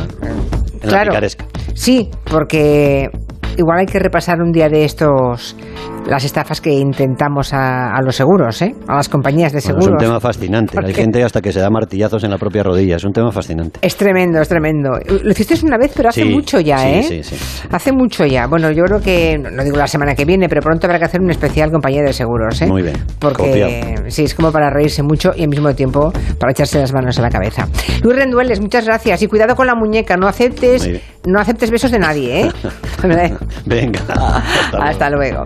En 0.83 0.83
la 0.83 0.89
claro. 0.89 1.11
picaresca. 1.11 1.47
Sí, 1.75 2.11
porque 2.31 3.09
igual 3.57 3.79
hay 3.81 3.87
que 3.87 3.99
repasar 3.99 4.41
un 4.41 4.53
día 4.53 4.69
de 4.69 4.85
estos 4.85 5.57
las 6.07 6.25
estafas 6.25 6.61
que 6.61 6.71
intentamos 6.73 7.53
a, 7.53 7.93
a 7.93 8.01
los 8.01 8.15
seguros, 8.15 8.63
¿eh? 8.63 8.75
A 8.87 8.95
las 8.97 9.09
compañías 9.09 9.53
de 9.53 9.59
Bueno, 9.61 9.79
es 9.79 9.85
seguros. 9.85 9.89
un 10.03 10.09
tema 10.09 10.21
fascinante. 10.21 10.79
Hay 10.85 10.95
gente 10.95 11.25
hasta 11.25 11.41
que 11.43 11.53
se 11.53 11.59
da 11.59 11.69
martillazos 11.69 12.23
en 12.23 12.31
la 12.31 12.39
propia 12.39 12.63
rodilla. 12.63 12.95
Es 12.95 13.05
un 13.05 13.13
tema 13.13 13.33
fascinante. 13.33 13.81
Es 13.83 13.97
tremendo, 13.97 14.41
es 14.41 14.49
tremendo. 14.49 14.91
Lo 15.25 15.31
hiciste 15.33 15.57
una 15.67 15.77
vez, 15.77 15.93
pero 15.97 16.11
hace 16.11 16.23
Sí, 16.23 16.29
mucho 16.29 16.61
ya, 16.61 16.79
sí, 16.79 16.87
¿eh? 16.87 17.03
sí, 17.03 17.23
sí, 17.25 17.35
sí. 17.37 17.69
Hace 17.73 17.91
mucho 17.93 18.25
ya. 18.25 18.47
Bueno, 18.47 18.71
yo 18.71 18.85
creo 18.85 19.01
que, 19.01 19.37
no 19.39 19.65
digo 19.65 19.77
la 19.77 19.89
semana 19.89 20.15
que 20.15 20.25
viene, 20.25 20.49
pero 20.49 20.61
pronto 20.61 20.87
habrá 20.87 21.01
que 21.01 21.07
hacer 21.07 21.21
un 21.21 21.31
especial 21.31 21.73
compañía 21.73 22.03
de 22.03 22.13
seguros, 22.13 22.63
¿eh? 22.63 22.67
Muy 22.69 22.83
bien, 22.83 22.97
Porque 23.19 23.97
sí, 24.07 24.25
es 24.25 24.35
como 24.35 24.53
para 24.53 24.71
reírse 24.71 25.03
mucho 25.03 25.33
y 25.37 25.43
al 25.43 25.49
mismo 25.49 25.75
tiempo 25.75 26.13
para 26.39 26.53
echarse 26.53 26.79
las 26.79 26.93
manos 26.93 27.19
a 27.19 27.23
la 27.23 27.31
cabeza. 27.31 27.67
Luis 28.03 28.17
Rendueles, 28.17 28.61
muchas 28.61 28.85
gracias. 28.87 29.23
Y 29.23 29.27
cuidado 29.27 29.57
con 29.57 29.67
la 29.67 29.75
muñeca, 29.75 30.17
no 30.17 30.29
aceptes, 30.29 30.89
no 31.27 31.41
aceptes 31.41 31.71
besos 31.73 31.91
de 31.91 31.99
nadie, 31.99 32.43
¿eh? 32.43 32.51
Venga. 33.67 34.01
Hasta 34.01 34.71
luego. 34.71 34.85
Hasta 34.85 35.11
luego. 35.11 35.45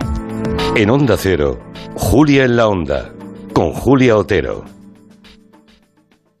En 0.75 0.89
Onda 0.89 1.15
Cero, 1.17 1.59
Julia 1.95 2.45
en 2.45 2.55
la 2.55 2.67
Onda, 2.67 3.09
con 3.53 3.71
Julia 3.73 4.17
Otero. 4.17 4.63